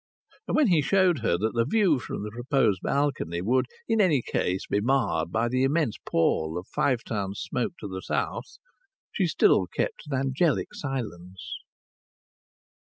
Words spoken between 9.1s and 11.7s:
she still kept an angelic silence.